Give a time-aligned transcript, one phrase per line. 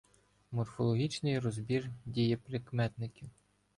[0.51, 3.29] Морфологічний розбір дієприкметників